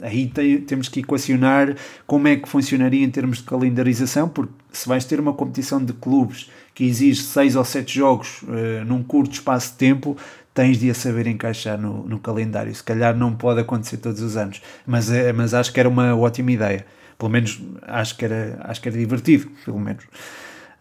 [0.00, 4.88] aí tem, temos que equacionar como é que funcionaria em termos de calendarização, porque se
[4.88, 9.32] vais ter uma competição de clubes que exige seis ou sete jogos uh, num curto
[9.32, 10.16] espaço de tempo,
[10.56, 12.74] tens de a saber encaixar no, no calendário.
[12.74, 16.16] Se calhar não pode acontecer todos os anos, mas, é, mas acho que era uma
[16.16, 16.86] ótima ideia.
[17.18, 20.04] Pelo menos acho que era, acho que era divertido, pelo menos.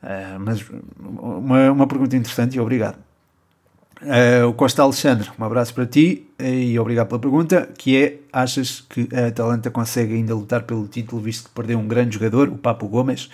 [0.02, 0.66] Uh, mas
[0.98, 2.98] uma, uma pergunta interessante e obrigado.
[4.02, 8.86] Uh, o Costa Alexandre, um abraço para ti e obrigado pela pergunta, que é, achas
[8.90, 12.58] que a Atalanta consegue ainda lutar pelo título, visto que perdeu um grande jogador, o
[12.58, 13.30] Papo Gomes?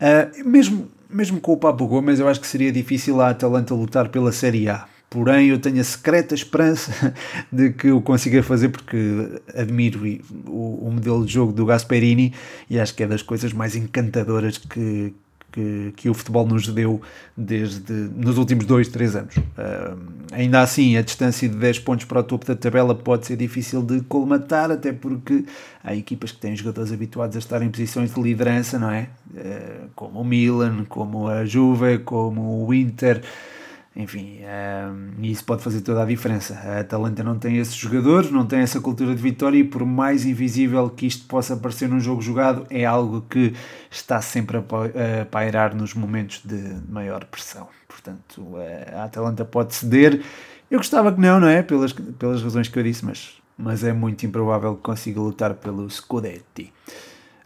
[0.00, 4.08] Uh, mesmo, mesmo com o Papo Gomes, eu acho que seria difícil a Atalanta lutar
[4.08, 4.93] pela Série A.
[5.10, 7.14] Porém, eu tenho a secreta esperança
[7.52, 10.00] de que o consiga fazer, porque admiro
[10.46, 12.32] o, modelo de jogo do Gasperini
[12.68, 15.14] e acho que é das coisas mais encantadoras que,
[15.52, 17.00] que, que o futebol nos deu
[17.36, 19.36] desde nos últimos dois, três anos.
[19.36, 19.96] Uh,
[20.32, 23.82] ainda assim, a distância de 10 pontos para o topo da tabela pode ser difícil
[23.82, 25.44] de colmatar, até porque
[25.84, 29.08] há equipas que têm jogadores habituados a estar em posições de liderança, não é?
[29.30, 33.22] Uh, como o Milan, como a Juve, como o Inter
[33.96, 36.54] enfim, um, isso pode fazer toda a diferença.
[36.54, 40.24] A Atalanta não tem esses jogadores, não tem essa cultura de vitória e por mais
[40.24, 43.54] invisível que isto possa parecer num jogo jogado, é algo que
[43.88, 47.68] está sempre a pairar nos momentos de maior pressão.
[47.86, 48.44] Portanto,
[48.92, 50.22] a Atalanta pode ceder.
[50.68, 51.62] Eu gostava que não, não é?
[51.62, 55.88] Pelas, pelas razões que eu disse, mas, mas é muito improvável que consiga lutar pelo
[55.88, 56.72] Scudetti.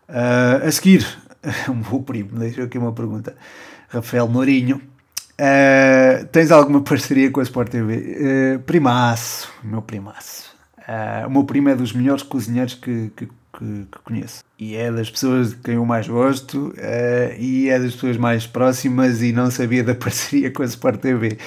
[0.08, 1.06] Uh, a seguir,
[1.68, 3.36] o meu primo deixou aqui uma pergunta.
[3.90, 4.80] Rafael Mourinho
[5.40, 7.94] Uh, tens alguma parceria com a Sport TV?
[7.94, 10.56] Uh, eh, primaço, meu primaço.
[10.78, 14.42] Uh, o meu primo é dos melhores cozinheiros que, que, que, que, conheço.
[14.58, 16.74] E é das pessoas de quem eu mais gosto
[17.38, 21.38] e é das pessoas mais próximas e não sabia da parceria com a Sport TV.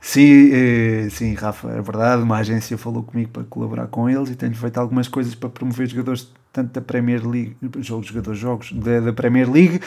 [0.00, 2.22] Sim, sim, Rafa, é verdade.
[2.22, 5.86] Uma agência falou comigo para colaborar com eles e tenho feito algumas coisas para promover
[5.86, 9.80] jogadores tanto da Premier League, jogos, jogadores, jogos da, da Premier League,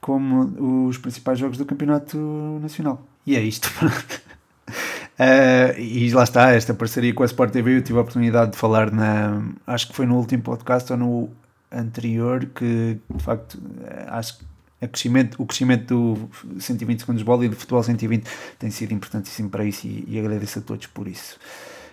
[0.00, 2.16] como os principais jogos do Campeonato
[2.60, 3.06] Nacional.
[3.26, 3.68] E é isto,
[5.16, 8.58] Uh, e lá está, esta parceria com a Sport TV, eu tive a oportunidade de
[8.58, 9.42] falar na.
[9.66, 11.30] Acho que foi no último podcast ou no
[11.72, 13.58] anterior, que de facto
[14.08, 14.44] acho que
[14.86, 18.24] crescimento, o crescimento do 120 segundos de bola e do futebol 120
[18.58, 21.38] tem sido importantíssimo para isso e, e agradeço a todos por isso.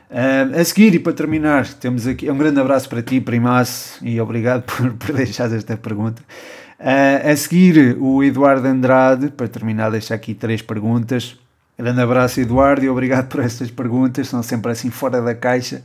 [0.10, 4.20] Uh, a seguir, e para terminar, temos aqui um grande abraço para ti, primaço, e
[4.20, 6.22] obrigado por, por deixar esta pergunta.
[6.80, 11.38] Uh, a seguir, o Eduardo Andrade, para terminar, deixa aqui três perguntas.
[11.76, 15.82] Grande abraço, Eduardo, e obrigado por estas perguntas, são sempre assim fora da caixa.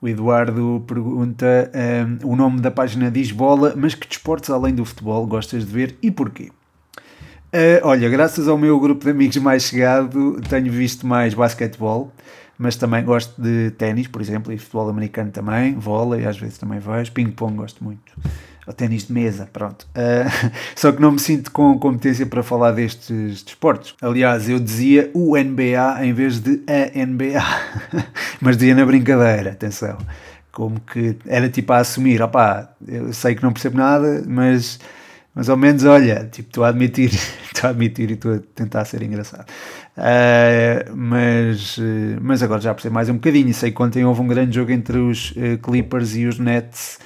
[0.00, 1.70] O Eduardo pergunta:
[2.22, 5.72] um, o nome da página diz bola, mas que desportos além do futebol gostas de
[5.72, 6.50] ver e porquê?
[7.52, 12.12] Uh, olha, graças ao meu grupo de amigos mais chegado, tenho visto mais basquetebol,
[12.58, 16.78] mas também gosto de ténis, por exemplo, e futebol americano também, vôlei, às vezes também
[16.78, 18.12] vejo, ping-pong gosto muito
[18.68, 19.88] ou ténis de mesa, pronto.
[19.96, 23.96] Uh, só que não me sinto com competência para falar destes desportos.
[24.02, 27.42] Aliás, eu dizia o NBA em vez de a NBA,
[28.42, 29.96] mas dizia na brincadeira, atenção.
[30.52, 34.78] Como que era tipo a assumir, opá, eu sei que não percebo nada, mas,
[35.34, 37.10] mas ao menos, olha, tipo, estou a admitir,
[37.54, 39.46] estou a admitir e estou a tentar ser engraçado.
[39.96, 41.78] Uh, mas,
[42.20, 43.52] mas agora já percebo mais um bocadinho.
[43.54, 46.98] Sei que ontem houve um grande jogo entre os uh, Clippers e os Nets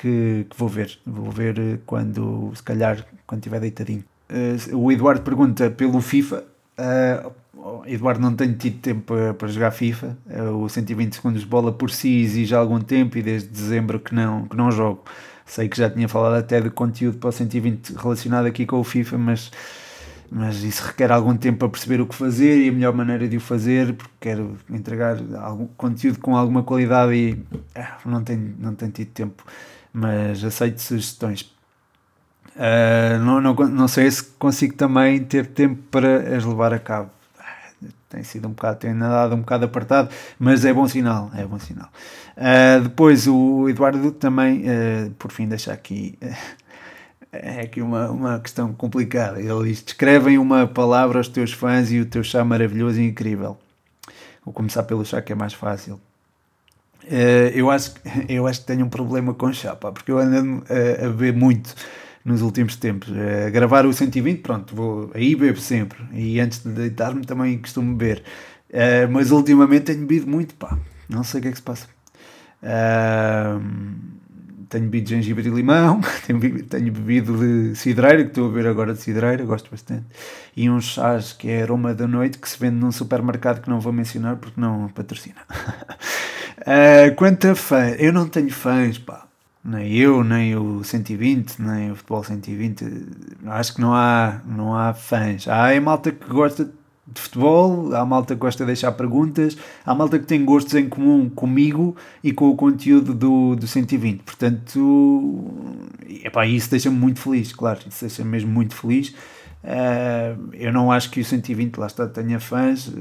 [0.00, 0.98] que, que, vou ver.
[1.06, 4.04] Vou ver eh, quando, se calhar, quando estiver deitadinho.
[4.30, 6.44] Uh, o Eduardo pergunta pelo FIFA.
[6.78, 10.16] Uh, Eduardo, não tenho tido tempo para, jogar FIFA.
[10.58, 14.46] O 120 segundos de bola por si exige algum tempo e desde dezembro que não,
[14.46, 15.04] que não jogo.
[15.44, 18.84] Sei que já tinha falado até de conteúdo para o 120 relacionado aqui com o
[18.84, 19.50] FIFA, mas,
[20.30, 23.36] mas isso requer algum tempo para perceber o que fazer e a melhor maneira de
[23.36, 27.44] o fazer, porque quero entregar algum conteúdo com alguma qualidade e
[28.06, 29.44] não, tenho, não tenho tido tempo
[29.92, 31.42] mas aceito sugestões.
[32.56, 37.10] Uh, não, não, não sei se consigo também ter tempo para as levar a cabo.
[38.08, 41.60] Tem sido um bocado, tem nadado um bocado apartado, mas é bom sinal, é bom
[41.60, 41.88] sinal.
[42.36, 46.18] Uh, depois o Eduardo também, uh, por fim, deixa aqui,
[47.32, 49.40] é aqui uma, uma questão complicada.
[49.40, 53.56] Ele diz: descrevem uma palavra aos teus fãs e o teu chá maravilhoso e incrível.
[54.44, 56.00] Vou começar pelo chá que é mais fácil.
[57.04, 57.94] Uh, eu, acho,
[58.28, 61.74] eu acho que tenho um problema com chapa, porque eu ando a, a beber muito
[62.24, 63.08] nos últimos tempos.
[63.08, 65.98] Uh, gravar o 120, pronto, vou, aí bebo sempre.
[66.12, 68.22] E antes de deitar-me também costumo beber.
[68.68, 70.78] Uh, mas ultimamente tenho bebido muito, pá.
[71.08, 71.88] Não sei o que é que se passa.
[74.68, 78.68] tenho bebido gengibre e limão, tenho bebido, tenho bebido de cidreira, que estou a beber
[78.68, 80.06] agora de cidreira, gosto bastante.
[80.56, 83.80] E uns chás que é aroma da noite, que se vende num supermercado que não
[83.80, 85.40] vou mencionar porque não patrocina.
[86.60, 89.26] Uh, quanto a fãs, eu não tenho fãs, pá.
[89.62, 92.84] Nem eu, nem o 120, nem o Futebol 120.
[93.46, 95.46] Acho que não há, não há fãs.
[95.46, 96.70] Há a malta que gosta
[97.12, 100.88] de futebol, há malta que gosta de deixar perguntas, há malta que tem gostos em
[100.88, 104.22] comum comigo e com o conteúdo do, do 120.
[104.22, 105.50] Portanto,
[106.24, 109.14] epá, isso deixa-me muito feliz, claro, isso deixa-me mesmo muito feliz.
[109.62, 112.94] Uh, eu não acho que o 120 lá está tenha fãs, uh,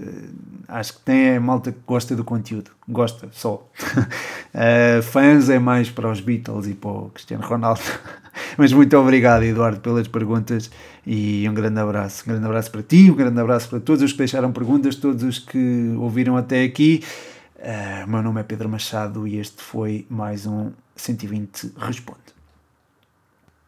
[0.69, 3.67] acho que tem a malta que gosta do conteúdo, gosta só.
[3.83, 7.81] uh, fãs é mais para os Beatles e para o Cristiano Ronaldo.
[8.57, 10.69] Mas muito obrigado, Eduardo, pelas perguntas
[11.05, 12.23] e um grande abraço.
[12.25, 15.23] Um grande abraço para ti, um grande abraço para todos os que deixaram perguntas, todos
[15.23, 17.03] os que ouviram até aqui.
[17.57, 22.38] Uh, meu nome é Pedro Machado e este foi mais um 120 Responde.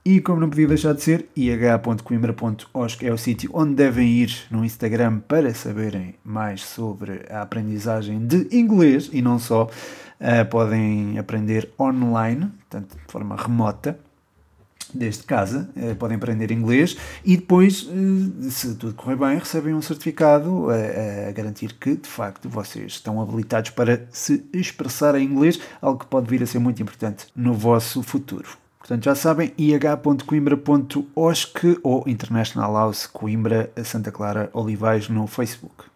[0.04, 4.66] E como não podia deixar de ser, ih.coimbra.osc é o sítio onde devem ir no
[4.66, 9.70] Instagram para saberem mais sobre a aprendizagem de inglês e não só.
[10.20, 13.98] Uh, podem aprender online, portanto, de forma remota,
[14.92, 19.82] desde casa, uh, podem aprender inglês e depois, uh, se tudo correr bem, recebem um
[19.84, 25.60] certificado a, a, garantir que, de facto, vocês estão habilitados para se expressar em inglês,
[25.80, 28.61] algo que pode vir a ser muito importante no vosso futuro.
[28.82, 35.91] Portanto, já sabem, ih.coimbra.osc ou International House Coimbra Santa Clara Olivais no Facebook.